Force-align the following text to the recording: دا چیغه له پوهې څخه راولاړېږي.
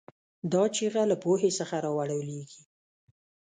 دا 0.51 0.63
چیغه 0.75 1.03
له 1.11 1.15
پوهې 1.23 1.51
څخه 1.59 1.75
راولاړېږي. 1.85 2.63